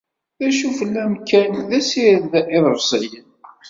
D 0.39 0.39
acu 0.47 0.69
fell-am 0.79 1.13
kan, 1.29 1.53
d 1.69 1.71
asired 1.79 2.31
iḍebsiyen. 2.57 3.29